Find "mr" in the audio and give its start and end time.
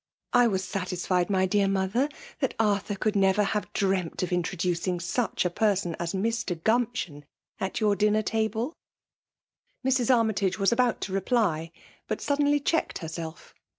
6.15-6.59